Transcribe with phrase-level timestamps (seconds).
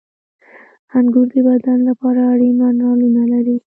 [0.97, 3.57] •انګور د بدن لپاره اړین منرالونه لري.